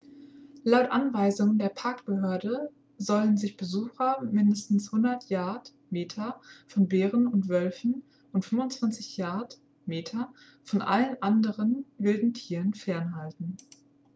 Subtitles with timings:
[0.63, 8.01] laut anweisung der parkbehörde sollen sich besucher mindestens 100 yard/meter von bären und wölfen
[8.33, 10.33] und 25 yard/meter
[10.63, 13.57] von allen anderen wilden tieren fernhalten!